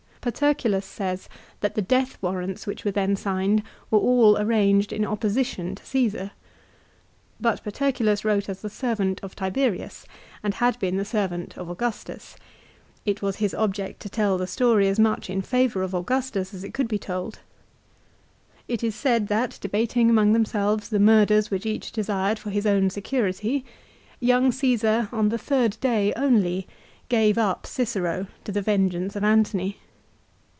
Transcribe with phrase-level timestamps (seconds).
[0.23, 1.27] Paterculus says
[1.61, 6.29] that the death warrants which were then signed were all arranged in opposition to Caesar.
[7.39, 10.05] 1 But Paterculus wrote as the servant of Tiberius,
[10.43, 12.35] and had been the servant of Augustus.
[13.03, 16.63] It was his object to tell the story as much in favour of Augustus as
[16.63, 17.39] it could be told.
[18.67, 22.91] It is said that, debating among themselves the murders which each desired for his own
[22.91, 23.65] security,
[24.19, 26.67] young Caesar, on the third day only,
[27.09, 29.79] gave up Cicero to the vengeance of Antony.